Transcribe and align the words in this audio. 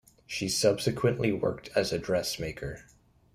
She 0.25 0.49
subsequently 0.49 1.31
worked 1.31 1.69
as 1.75 1.93
a 1.93 1.99
dressmaker. 1.99 2.85